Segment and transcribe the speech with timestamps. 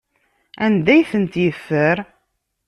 [0.65, 1.97] Anda ay tent-yeffer?